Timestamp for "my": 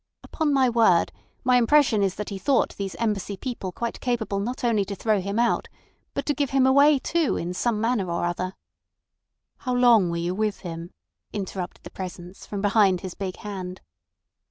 0.51-0.67, 1.43-1.57